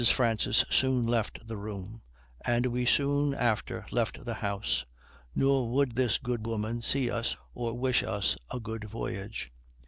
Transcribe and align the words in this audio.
Francis 0.11 0.65
soon 0.67 1.05
left 1.05 1.47
the 1.47 1.57
room, 1.57 2.01
and 2.43 2.65
we 2.65 2.85
soon 2.87 3.35
after 3.35 3.85
left 3.91 4.25
the 4.25 4.33
house; 4.33 4.83
nor 5.35 5.69
would 5.69 5.91
this 5.95 6.17
good 6.17 6.43
woman 6.47 6.81
see 6.81 7.11
us 7.11 7.37
or 7.53 7.77
wish 7.77 8.01
us 8.01 8.35
a 8.51 8.59
good 8.59 8.85
voyage. 8.85 9.51